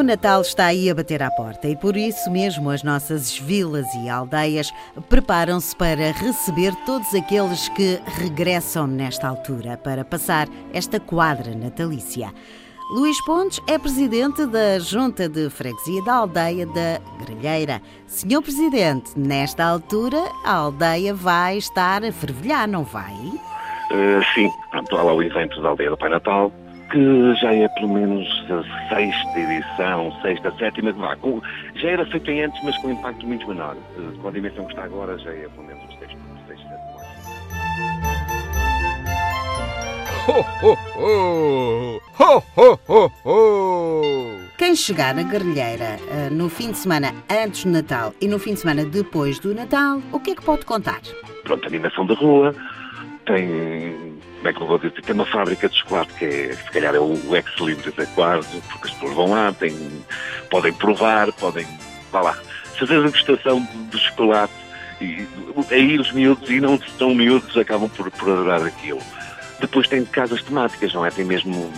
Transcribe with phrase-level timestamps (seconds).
[0.00, 3.86] O Natal está aí a bater à porta e por isso mesmo as nossas vilas
[3.96, 4.72] e aldeias
[5.10, 12.32] preparam-se para receber todos aqueles que regressam nesta altura para passar esta quadra natalícia.
[12.94, 17.82] Luís Pontes é presidente da Junta de Freguesia da Aldeia da Grelheira.
[18.06, 23.12] Senhor Presidente, nesta altura a aldeia vai estar a fervilhar, não vai?
[23.12, 26.50] Uh, sim, pronto, há lá o evento da Aldeia do Pai Natal,
[26.90, 31.40] que já é pelo menos a sexta edição, sexta, sétima, vá, com,
[31.76, 33.76] já era feito em antes, mas com um impacto muito menor.
[34.20, 36.10] Com a dimensão que está agora, já é pelo menos os seis,
[36.46, 36.60] seis
[40.28, 42.00] Ho, ho, ho!
[42.18, 44.50] Ho, ho, ho, ho!
[44.58, 48.54] Quem chegar na Guerrilheira uh, no fim de semana antes do Natal e no fim
[48.54, 51.00] de semana depois do Natal, o que é que pode contar?
[51.44, 52.54] Pronto, animação da rua,
[53.24, 54.09] tem
[54.40, 56.94] como é que eu vou dizer, tem uma fábrica de chocolate que é, se calhar
[56.94, 59.76] é o ex-libris da quase, porque as pessoas vão lá, têm,
[60.50, 61.66] podem provar, podem,
[62.10, 62.38] vá lá,
[62.78, 64.54] fazer a degustação do chocolate
[64.98, 65.28] e
[65.70, 69.00] aí os miúdos e não tão miúdos acabam por, por adorar aquilo.
[69.60, 71.10] Depois tem casas temáticas, não é?
[71.10, 71.70] Tem mesmo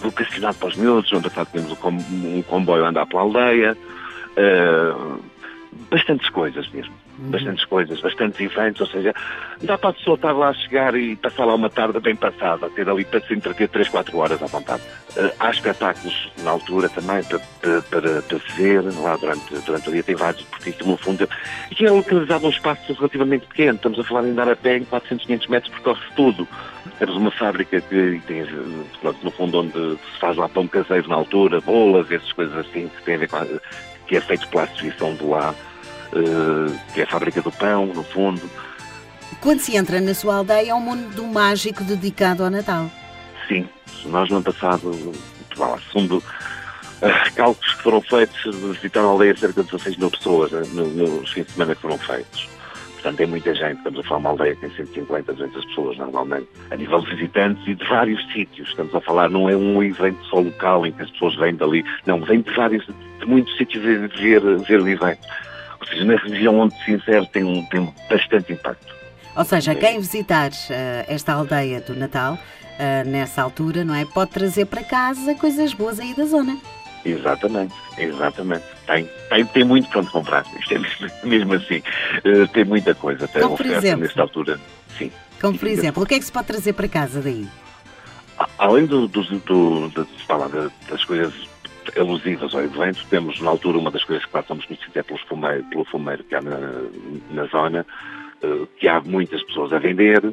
[0.00, 3.76] vocacionado para os miúdos, onde temos um comboio a andar pela aldeia,
[4.36, 5.20] uh,
[5.90, 9.14] bastantes coisas mesmo bastantes coisas, bastantes eventos, ou seja,
[9.62, 12.70] dá para a pessoa estar lá a chegar e passar lá uma tarde bem passada,
[12.70, 14.82] ter ali para se entreter 3, 4 horas à vontade.
[15.16, 17.38] Uh, há espetáculos na altura também para,
[17.82, 21.28] para, para, se ver, lá durante, durante o dia tem vários deportistas no fundo,
[21.78, 24.84] e é localizado num espaço relativamente pequeno, estamos a falar em andar a pé em
[24.84, 26.48] 400, 500 metros percorre-se tudo.
[26.98, 28.44] Temos uma fábrica que tem,
[29.22, 33.02] no fundo, onde se faz lá pão caseiro na altura, bolas, essas coisas assim, que
[33.02, 33.46] tem a ver com a,
[34.06, 35.54] que é feito pela associação de lá.
[36.12, 38.42] Eh, que é a fábrica do pão, no fundo.
[39.40, 42.90] Quando se entra na sua aldeia, é um mundo mágico dedicado ao Natal.
[43.46, 43.68] Sim,
[44.06, 44.92] nós no ano passado,
[45.86, 50.62] segundo uh, cálculos que foram feitos, visitaram a aldeia cerca de 16 mil pessoas né,
[50.72, 52.48] nos fins de semana que foram feitos.
[52.94, 53.78] Portanto, é muita gente.
[53.78, 57.14] Estamos a falar de uma aldeia que tem 150, 200 pessoas normalmente, a nível de
[57.14, 58.68] visitantes e de vários sítios.
[58.68, 61.82] Estamos a falar, não é um evento só local em que as pessoas vêm dali,
[62.04, 64.08] não, vêm de vários, de muitos sítios ver,
[64.58, 65.26] ver o evento.
[65.90, 68.94] Seja, na região onde se insere tem, um, tem bastante impacto.
[69.36, 74.04] Ou seja, quem visitar uh, esta aldeia do Natal, uh, nessa altura, não é?
[74.04, 76.56] Pode trazer para casa coisas boas aí da zona.
[77.04, 78.64] Exatamente, exatamente.
[78.86, 80.44] Tem, tem, tem muito para onde comprar.
[80.58, 81.82] Isto é mesmo, mesmo assim.
[82.24, 83.26] Uh, tem muita coisa.
[83.26, 84.00] Tem Como por exemplo?
[84.00, 84.60] Nesta altura,
[84.98, 85.10] sim.
[85.40, 87.48] Como por exemplo, o que é que se pode trazer para casa daí?
[88.58, 90.08] Além do, do, do, do
[90.88, 91.49] das coisas
[91.98, 93.04] alusivas ao evento.
[93.08, 96.34] Temos, na altura, uma das coisas que somos conhecidos é pelo fumeiro, pelo fumeiro que
[96.34, 96.58] há na,
[97.30, 97.86] na zona,
[98.42, 100.32] uh, que há muitas pessoas a vender.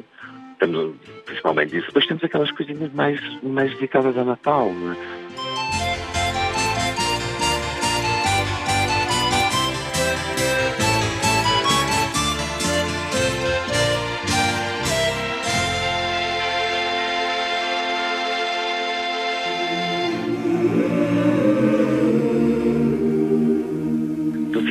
[0.58, 1.86] Temos, principalmente isso.
[1.86, 4.72] Depois temos aquelas coisinhas mais, mais dedicadas a Natal.
[4.72, 4.96] Né?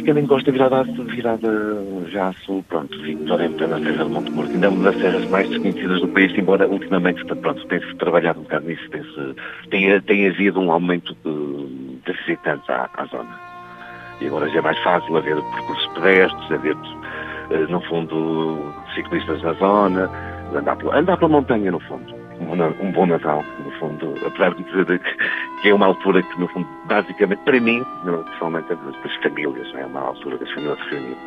[0.07, 1.49] Também gosto de virada, virada
[2.07, 5.49] já a sul, pronto, vitoriamente na Serra de Monte Morto, ainda uma das serras mais
[5.49, 9.03] desconhecidas do país, embora ultimamente, pronto, tem-se trabalhado um bocado nisso, tem,
[9.69, 13.37] tem, tem havido um aumento de, de visitantes à, à, zona.
[14.21, 16.77] E agora já é mais fácil haver percursos pedestres, haver,
[17.49, 20.09] eh, no fundo, ciclistas na zona,
[20.55, 25.01] andar, andar pela montanha, no fundo um bom Natal, no fundo, apesar de dizer
[25.61, 27.83] que é uma altura que, no fundo, basicamente, para mim,
[28.31, 31.17] pessoalmente, das famílias, é uma altura das famílias se reunirem.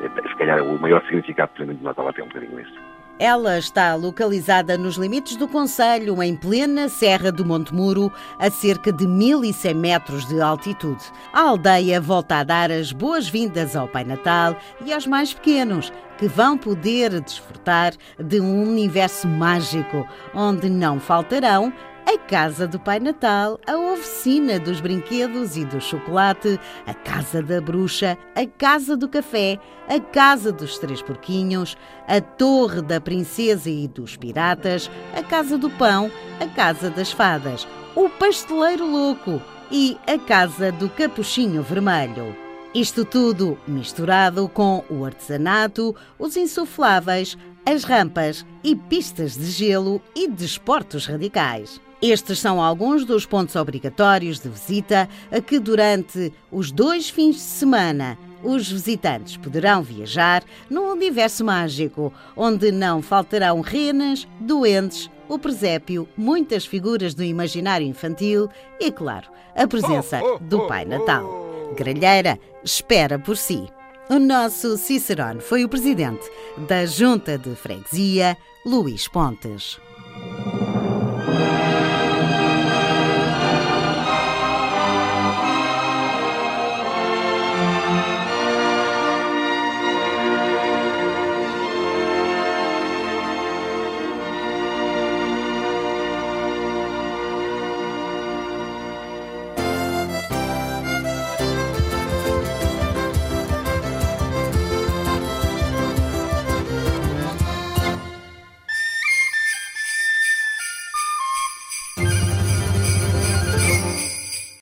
[0.00, 2.74] É, se calhar o maior significado para mim do Natal até um bocadinho isso.
[3.20, 8.92] Ela está localizada nos limites do Conselho, em plena Serra do Monte Muro, a cerca
[8.92, 11.02] de 1100 metros de altitude.
[11.32, 14.56] A aldeia volta a dar as boas-vindas ao Pai Natal
[14.86, 21.72] e aos mais pequenos, que vão poder desfrutar de um universo mágico, onde não faltarão
[22.10, 27.60] a Casa do Pai Natal, a Oficina dos Brinquedos e do Chocolate, a Casa da
[27.60, 31.76] Bruxa, a Casa do Café, a Casa dos Três Porquinhos,
[32.06, 36.10] a Torre da Princesa e dos Piratas, a Casa do Pão,
[36.40, 42.34] a Casa das Fadas, o Pasteleiro Louco e a Casa do Capuchinho Vermelho.
[42.74, 50.26] Isto tudo misturado com o artesanato, os insufláveis, as rampas e pistas de gelo e
[50.26, 51.78] desportos radicais.
[52.00, 57.42] Estes são alguns dos pontos obrigatórios de visita a que, durante os dois fins de
[57.42, 66.08] semana, os visitantes poderão viajar num universo mágico, onde não faltarão renas, doentes, o presépio,
[66.16, 68.48] muitas figuras do imaginário infantil
[68.80, 71.48] e, claro, a presença do Pai Natal.
[71.76, 73.68] Gralheira espera por si.
[74.08, 76.30] O nosso Cicerone foi o presidente
[76.68, 79.78] da Junta de Freguesia, Luís Pontes.